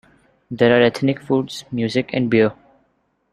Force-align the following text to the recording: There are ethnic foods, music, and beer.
There 0.49 0.75
are 0.75 0.81
ethnic 0.81 1.21
foods, 1.21 1.63
music, 1.71 2.09
and 2.11 2.27
beer. 2.27 2.53